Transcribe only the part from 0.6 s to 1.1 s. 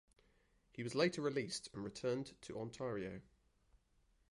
He was